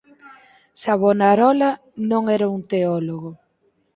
[0.83, 1.69] Savonarola
[2.09, 3.31] non era un teólogo.